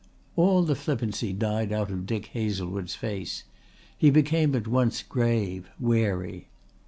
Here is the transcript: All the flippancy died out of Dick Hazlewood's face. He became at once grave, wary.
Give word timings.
All 0.35 0.63
the 0.63 0.73
flippancy 0.73 1.31
died 1.31 1.71
out 1.71 1.91
of 1.91 2.07
Dick 2.07 2.25
Hazlewood's 2.33 2.95
face. 2.95 3.43
He 3.95 4.09
became 4.09 4.55
at 4.55 4.67
once 4.67 5.03
grave, 5.03 5.69
wary. 5.79 6.47